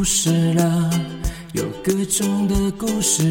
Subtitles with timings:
[0.00, 0.90] 故事了，
[1.52, 3.22] 有各种的故事，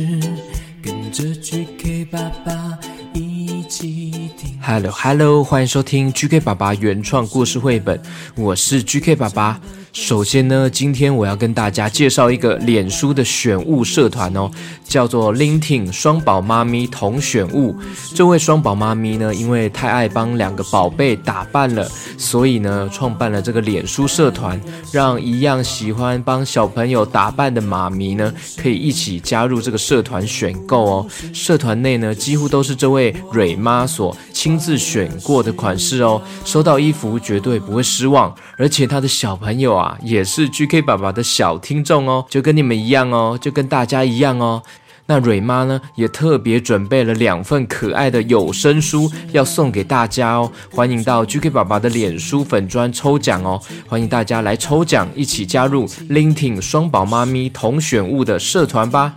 [0.84, 2.78] 跟着 GK 爸爸
[3.12, 4.56] 一起听。
[4.62, 8.00] Hello Hello，欢迎收听 GK 爸爸原创故事绘本，
[8.36, 9.60] 我是 GK 爸爸。
[9.92, 14.50] 首先呢，今天我要跟大家介绍一个脸书的选物社团哦，
[14.84, 17.76] 叫做 Lintin 双宝妈咪同选物。
[18.14, 24.60] 这位双宝妈咪呢，因为太爱帮两个宝贝打扮了，所以呢，创办了这个脸书社团，
[24.92, 31.08] 让一样喜欢帮小朋友打扮的妈咪呢，可以一起加入这个社团选购哦。
[31.34, 39.79] 社团内呢，几乎都是这位蕊妈所亲自选过的款式哦，收到衣服绝对不会失望，而且她的小朋友啊。
[40.02, 44.64] 也是 GK 爸爸的小听众哦，就跟你们一样哦，就跟大家一样哦。
[45.12, 50.52] 那蕊妈呢，也特别准备了两份可爱的有声书要送给大家哦。
[50.72, 59.16] 欢迎到 GK 爸爸的脸书粉砖抽奖哦，欢迎大家来抽奖，一起加入 Linting 双宝妈咪同选物的社团吧。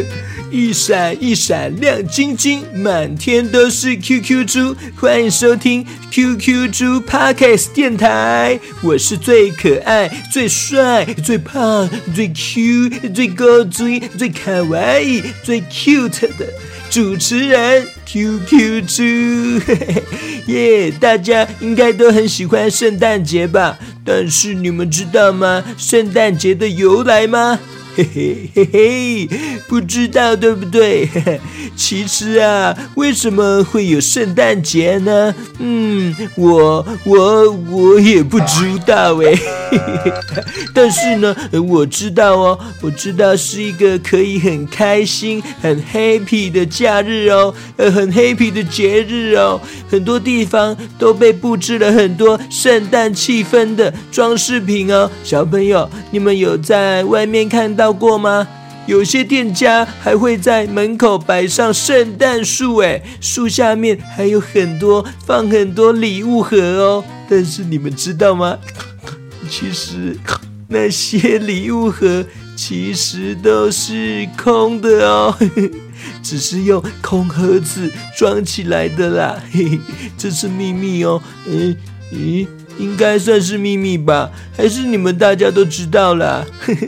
[0.50, 4.76] 一闪一闪亮晶晶，满天都是 QQ 猪。
[4.96, 15.02] 欢迎收听 QQ 猪 Podcast 电台，我是最可爱、最帅、最胖、最 Q、最高最、最可爱、
[15.42, 16.46] 最 cute 的
[16.90, 19.02] 主持人 QQ 猪。
[20.46, 23.76] 耶，yeah, 大家应该都很喜欢圣诞节吧？
[24.04, 25.64] 但是你们知道吗？
[25.76, 27.58] 圣诞节的由来吗？
[27.96, 29.28] 嘿嘿嘿嘿，
[29.66, 31.08] 不知道对不对？
[31.74, 35.34] 其实啊，为什么会有圣诞节呢？
[35.58, 39.32] 嗯，我我我也不知道哎。
[40.74, 41.34] 但是呢，
[41.66, 49.58] 我知道哦，我知道是一个可以很开心、很 happy 的假日哦，呃，很 happy 的节日哦。
[49.88, 55.10] 很多地方都被布置了很多圣诞气氛的装饰品哦。
[55.24, 58.48] 小朋友，你们有在外面看到到过吗？
[58.88, 67.04] 有些店家还会在门口摆上圣诞树，哎，树下面还有很多放很多礼物盒哦。
[67.30, 68.58] 但是你们知道吗？
[69.48, 70.18] 其实
[70.66, 72.24] 那些礼物盒
[72.56, 75.36] 其实都是空的哦，
[76.20, 79.40] 只是用空盒子装起来的啦。
[79.52, 79.80] 嘿嘿，
[80.18, 81.22] 这是秘密哦。
[81.46, 81.76] 嗯，
[82.12, 82.48] 咦，
[82.78, 84.28] 应该算是秘密吧？
[84.56, 86.44] 还是你们大家都知道啦？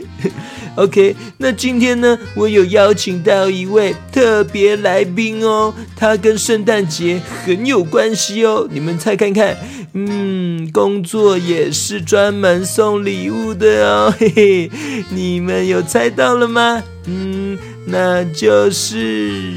[0.79, 8.65] OK，那今天呢，我有邀请到一位特别来宾哦，他跟圣诞节很有关系哦。
[8.71, 9.57] 你们猜看看，
[9.91, 14.71] 嗯，工作也是专门送礼物的哦， 嘿嘿，
[15.09, 16.81] 你们有猜到了吗？
[17.07, 19.51] 嗯，那就是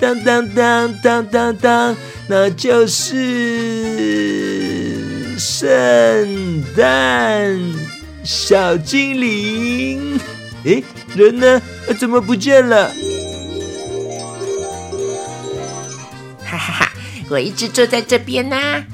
[0.00, 1.94] 当当当当当当，
[2.26, 3.12] 那就是
[5.38, 7.91] 圣诞。
[8.24, 10.18] 小精灵，
[10.64, 10.82] 诶，
[11.14, 11.60] 人呢？
[11.98, 12.88] 怎么不见了？
[16.44, 16.92] 哈哈哈！
[17.28, 18.84] 我一直坐在这边呢、啊。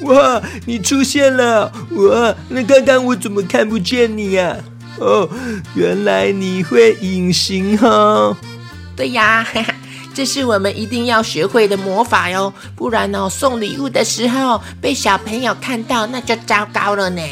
[0.00, 1.72] 哇，你出现了！
[1.90, 4.98] 哇，那刚刚我怎么看不见你呀、啊？
[4.98, 5.28] 哦，
[5.76, 8.36] 原来你会隐形哦。
[8.96, 9.74] 对呀，哈哈，
[10.12, 17.22] 这是我们一定要学会的魔法哟，不然哦，送礼物的时候被小朋友看到，那就糟糕了呢。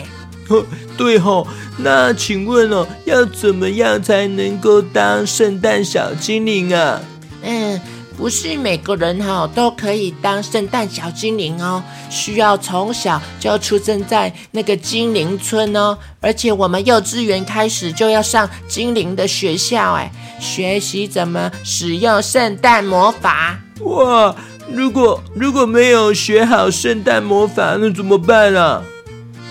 [0.99, 1.47] 对吼，
[1.79, 7.01] 那请问哦，要怎么样才能够当圣诞小精灵啊？
[7.43, 7.81] 嗯，
[8.19, 23.59] 不是每个人哈都可以当圣诞小精灵哦，需要从小就要出生在那个精灵村哦，而且我们幼稚园开始就要上精灵的学校，哎，学习怎么使用圣诞魔法。
[23.81, 24.35] 哇，
[24.71, 28.83] 如果如果没有学好圣诞魔法，那怎么办啊？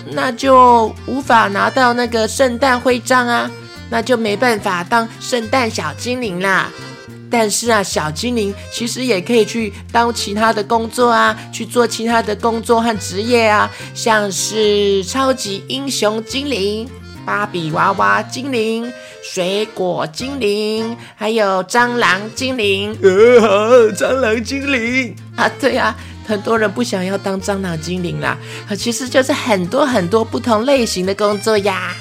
[0.06, 3.50] 那就无法拿到那个圣诞徽章啊，
[3.90, 6.68] 那就没办法当圣诞小精灵啦。
[7.32, 16.88] 但是啊，小精灵其实也可以去当其他的工作啊，去做其他的工作和职业啊，像是超级英雄精灵、
[17.24, 18.92] 芭比娃娃精灵、
[19.22, 22.98] 水果精灵，还有蟑螂精灵。
[23.00, 23.48] 呃，好，
[23.94, 25.96] 蟑螂精灵啊，对啊。
[26.30, 28.38] 很多人不想要当蟑螂精灵啦，
[28.78, 31.92] 其实就是很多很多不同类型的工作呀。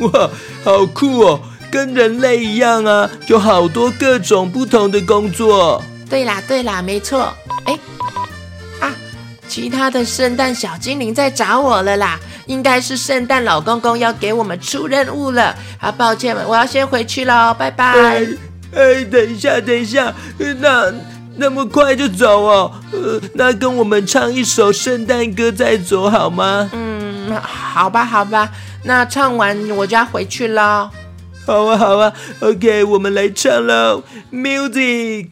[0.00, 0.30] 哇，
[0.62, 1.40] 好酷哦，
[1.70, 5.82] 跟人类一样啊，有好多各种不同的工作。
[6.10, 7.32] 对啦，对啦，没错。
[7.64, 7.78] 哎，
[8.80, 8.92] 啊，
[9.48, 15.56] 其他的圣诞小精灵在找我了啦，应该是圣诞老公公要给我们出任务了。
[15.78, 17.92] 啊，抱歉，我要先回去喽，拜拜。
[17.92, 18.26] 哎，
[18.74, 20.92] 哎，等一下，等一下，那
[21.36, 22.72] 那么快就走哦？
[22.92, 26.68] 呃，那跟我们唱一首圣诞歌再走好吗？
[26.72, 28.50] 嗯，好吧，好吧。
[28.84, 30.90] 那唱完我就要回去了。
[31.46, 35.28] 好啊，好啊，OK，我们来唱喽，Music。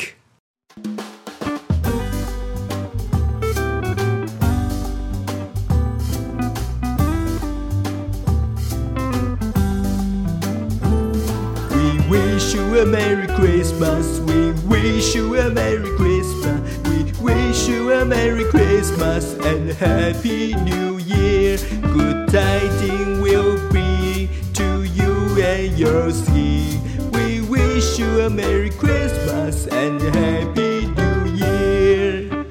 [12.09, 14.21] Wish you a Merry Christmas.
[14.21, 16.79] We wish you a Merry Christmas.
[16.89, 21.59] We wish you a Merry Christmas and Happy New Year.
[21.93, 26.29] Good tidings will be to you and yours.
[26.31, 32.47] We wish you a Merry Christmas and a Happy New Year.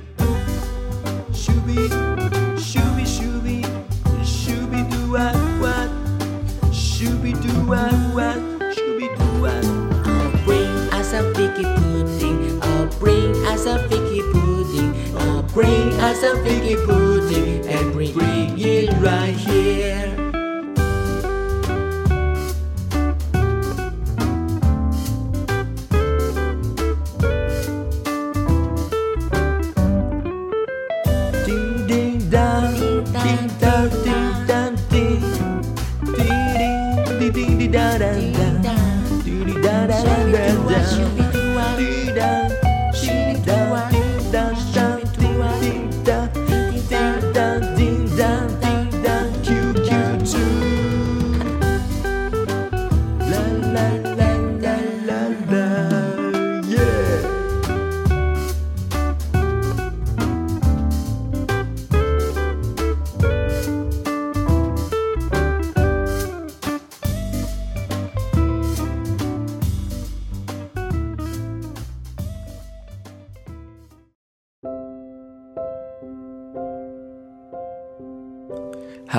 [1.31, 1.89] Shooby,
[2.57, 3.63] shooby, shooby,
[4.21, 5.87] shooby doo wah wah,
[6.71, 7.67] shooby doo
[11.57, 12.59] a figgy pudding.
[12.61, 15.15] Oh, bring us a figgy pudding.
[15.15, 20.16] Oh, bring us a figgy pudding and bring it right here.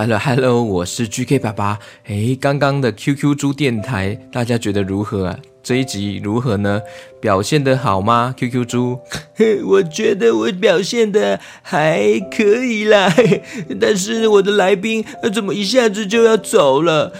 [0.00, 1.76] Hello Hello，我是 GK 爸爸。
[2.06, 5.36] 诶，刚刚的 QQ 猪电台，大家觉得如何啊？
[5.60, 6.80] 这一集如何呢？
[7.20, 8.96] 表现得好吗？QQ 猪，
[9.66, 12.00] 我觉得我表现得还
[12.30, 13.12] 可以啦，
[13.80, 15.04] 但是我的来宾
[15.34, 17.12] 怎么一下子就要走了？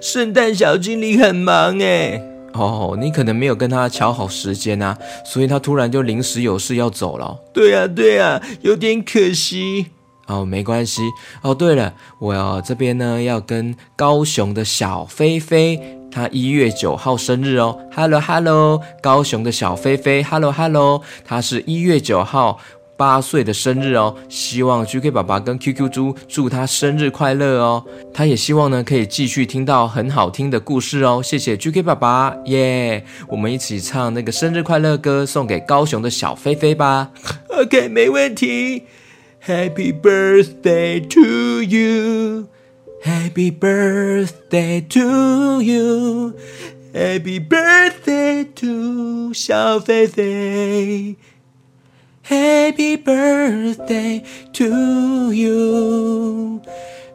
[0.00, 2.22] 圣诞小精灵很忙诶。
[2.54, 4.96] 哦，你可能没有跟他乔好时间啊，
[5.26, 7.38] 所以他突然就临时有事要走了。
[7.52, 9.88] 对呀对呀，有点可惜。
[10.26, 11.02] 哦，没关系。
[11.42, 15.80] 哦，对了，我要这边呢要跟高雄的小菲菲，
[16.10, 17.78] 她一月九号生日哦。
[17.94, 22.58] Hello Hello，高雄的小菲菲，Hello Hello，她是一月九号
[22.96, 24.16] 八岁的生日哦。
[24.28, 27.84] 希望 GK 爸爸跟 QQ 猪祝她生日快乐哦。
[28.12, 31.22] 她也希望呢可以继续听到很好听的故事哦。
[31.22, 37.10] 谢谢 GK 爸爸，耶、我们一起唱那个生日快乐歌，送给高雄的小菲菲吧。
[37.48, 38.82] OK，没问题。
[39.45, 42.47] Happy birthday to you.
[43.03, 46.35] Happy birthday to you.
[46.93, 51.15] Happy birthday to 小菲菲。
[52.23, 54.23] Happy birthday
[54.53, 56.61] to you.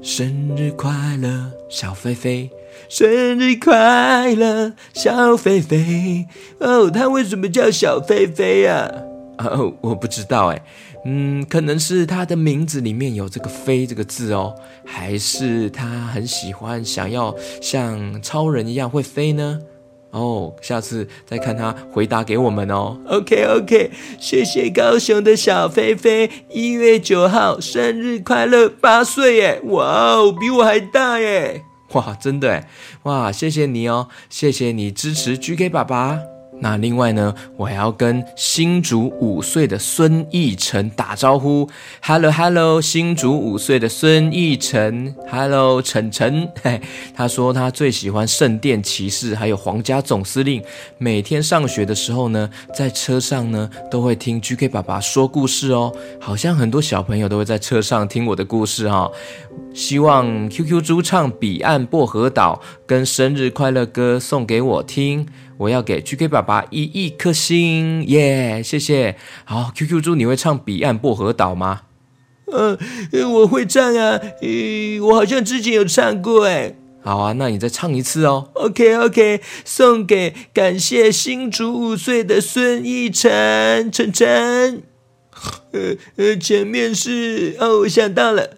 [0.02, 2.50] 生日快乐，小菲菲。
[2.88, 6.26] 生日快乐，小菲菲。
[6.58, 8.90] 哦，他为什么叫小菲菲呀？
[9.36, 9.46] 啊？
[9.46, 10.62] 哦，我不知道哎。
[11.03, 14.53] 嗯，可能是他的名字里面有这个“飞”这个字哦，
[14.86, 19.60] 还是他很喜欢想要像超人一样会飞呢？
[20.12, 23.00] 哦，下次再看他回答给我们哦。
[23.08, 29.62] OK OK，谢谢高雄的小飞飞，一月九号生日快乐，八岁耶！
[29.63, 31.63] 哇哦，比我还大耶！
[31.93, 32.67] 哇，真的耶！
[33.03, 36.30] 哇，谢谢你哦，谢谢你支持 GK 爸爸。
[36.61, 41.67] 那另外呢，我还要跟新竹五岁的孙艺晨打招呼。
[42.03, 46.79] Hello Hello，新竹五岁的孙艺成，Hello 晨晨，嘿，
[47.15, 50.63] 他说他最喜欢圣殿骑士，还有皇家总司令。
[50.99, 55.91] 每天上学的时候呢，在车上呢都会听 GK 爸爸说故事哦。
[56.19, 59.11] 好像很多小朋友都会在车上听我的故事哈、哦。
[59.73, 65.25] 希望 QQ 猪唱《彼岸薄荷岛》跟生日快乐歌送给我听。
[65.61, 68.63] 我要给 GK 爸爸一亿颗星，耶、yeah！
[68.63, 69.15] 谢谢。
[69.45, 71.81] 好，QQ 猪，你会唱《彼岸薄荷岛》吗？
[72.51, 72.75] 嗯，
[73.31, 76.73] 我会唱啊，呃，我好像之前有唱过，哎。
[77.03, 78.49] 好啊，那你再唱一次哦。
[78.53, 84.81] OK OK，送给感谢新竹五岁的孙艺辰晨晨。
[85.73, 88.57] 呃呃，前面是哦，我想到了。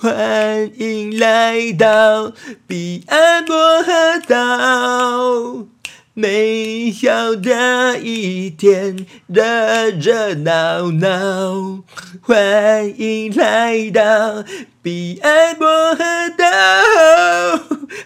[0.00, 2.32] 欢迎来到
[2.68, 5.66] 彼岸薄荷岛。
[6.14, 11.82] 美好的一天，热热闹闹，
[12.20, 14.44] 欢迎来到
[14.80, 16.04] 彼岸薄荷
[16.36, 16.46] 岛。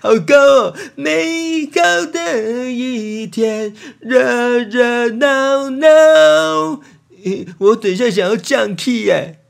[0.01, 0.75] 好高哦！
[0.95, 6.81] 美好的一天，热热闹闹。
[7.59, 9.41] 我等一下想要降 key 耶。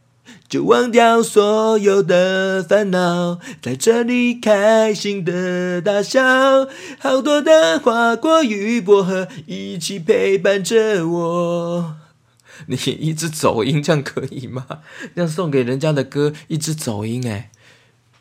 [0.53, 6.69] 就忘掉所有的烦恼，在这里开心的大笑。
[6.99, 11.95] 好多的花果与薄荷一起陪伴着我。
[12.69, 14.67] 你一直走音，这样可以吗？
[15.15, 17.51] 这样送给人家的歌一直走音，哎，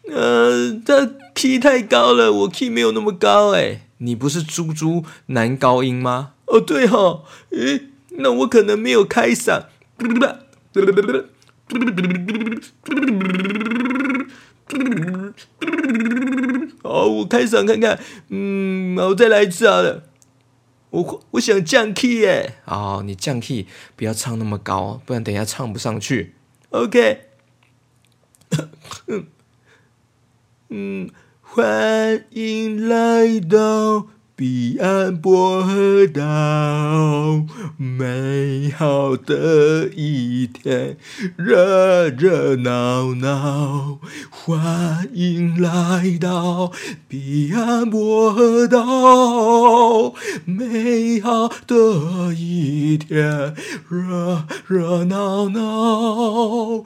[0.08, 6.32] 呃，他 key 太高了，我 key 没有那么高，哎，你不是猪猪男高音吗？
[6.46, 9.64] 哦，对哈，诶，那我可能没有开嗓。
[16.84, 18.00] 好，我开嗓看看。
[18.30, 20.04] 嗯，我再来一次好了。
[20.90, 22.56] 我我想降 key 耶。
[22.66, 26.34] 哦，你降 key，不要唱那么高，不然等一下唱不上去。
[26.72, 27.28] OK。
[30.70, 31.10] 嗯，
[31.42, 34.08] 欢迎来到。
[34.42, 37.46] 彼岸薄荷岛，
[37.78, 40.98] 美好的一天，
[41.36, 44.00] 热热闹闹，
[44.32, 46.72] 欢迎来到
[47.08, 53.54] 彼岸薄荷岛，美好的一天，
[53.88, 56.84] 热热闹闹。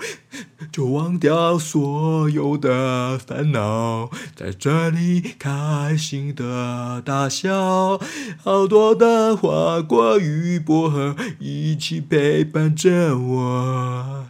[0.75, 7.97] 就忘掉所有的烦恼，在这里开心的大笑。
[8.43, 14.25] 好多的花果与薄荷一起陪伴着我，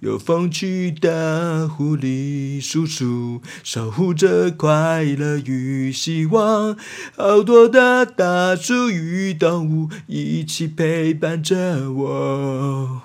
[0.00, 6.76] 有风趣的狐狸叔叔守护着快乐与希望。
[7.16, 13.02] 好多的大树与动物一起陪伴着我。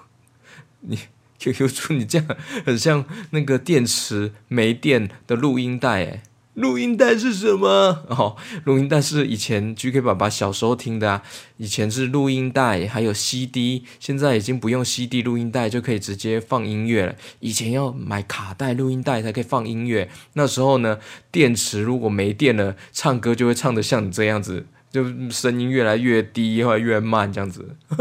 [0.81, 0.97] 你。
[1.41, 2.27] QQ 猪，你这样
[2.63, 6.21] 很像那个电池没电的录音带诶。
[6.53, 7.67] 录音带是什么？
[8.09, 11.23] 哦，录音带是以前 GK 爸爸小时候听的啊。
[11.57, 17.15] 以前是录音带，还有 CD，现在已经不用 CD 录音带就可以直接放音乐了。
[17.39, 20.09] 以前要买卡带录音带才可以放音乐。
[20.33, 20.99] 那时候呢，
[21.31, 24.67] 电池如果没电了，唱歌就会唱的像你这样子。
[24.91, 27.75] 就声音越来越低，或越慢这样子。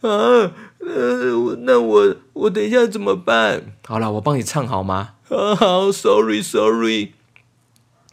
[0.00, 0.50] 啊，
[0.80, 3.76] 呃，那我我等一下怎么办？
[3.86, 5.14] 好了，我帮你唱好吗？
[5.28, 7.12] 啊，好，sorry sorry。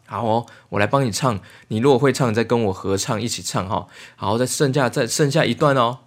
[0.06, 1.40] 好哦，我来帮你唱。
[1.70, 3.88] 你如果会唱，你再跟我合唱，一起唱哈。
[4.18, 6.00] 好，再剩下再剩下一段哦。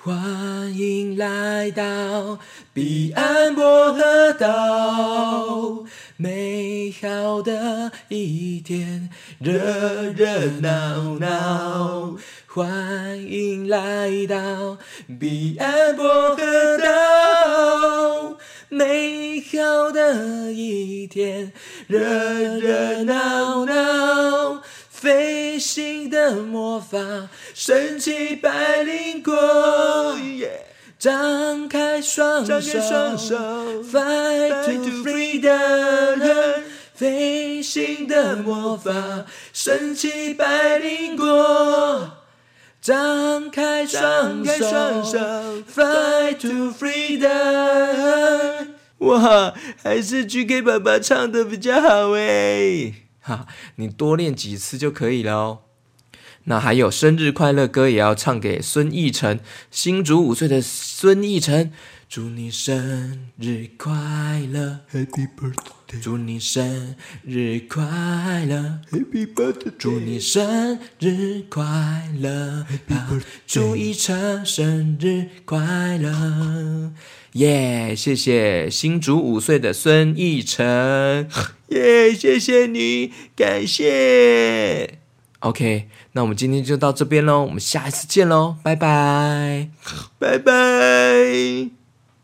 [0.00, 2.38] 欢迎来到
[2.72, 5.84] 彼岸薄荷岛，
[6.16, 12.16] 美好的一天，热热闹闹。
[12.46, 14.78] 欢迎来到
[15.18, 18.36] 彼岸薄荷岛，
[18.68, 21.52] 美好的一天，
[21.88, 21.98] 热
[22.58, 24.62] 热闹闹。
[25.00, 26.98] 飞行的魔法，
[27.54, 29.32] 神奇百灵果，
[30.98, 32.58] 张开双手
[33.84, 36.62] ，Fly to freedom。
[36.94, 42.10] 飞行的魔法，神奇百灵果，
[42.82, 47.28] 张开双手，Fly to freedom。
[48.98, 53.07] 哇，还是 GK 爸爸唱的比较好哎。
[53.28, 55.58] 哈，你多练几次就可以了哦。
[56.44, 61.70] 那还有生日快乐歌也要唱给孙艺晨，新竹五岁的孙艺晨，
[62.08, 65.67] 祝你生日快乐，Happy birthday！
[65.96, 69.72] 祝你生日快乐，Happy birthday！
[69.78, 71.62] 祝你生日快
[72.20, 73.22] 乐，Happy birthday！
[73.46, 76.92] 祝艺辰生日快乐。
[77.32, 81.28] 耶！Yeah, 谢谢新竹五岁的孙艺晨。
[81.68, 82.14] 耶！
[82.14, 84.98] 谢谢你，感谢。
[85.40, 89.70] OK，那我们今天就到这边喽，我们下一次见喽，拜拜，
[90.18, 91.77] 拜拜。